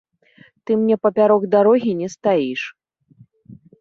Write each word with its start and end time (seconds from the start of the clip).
Ты 0.69 0.77
мне 0.83 0.95
папярок 1.03 1.43
дарогі 1.55 1.91
не 2.01 2.09
стаіш. 2.17 2.61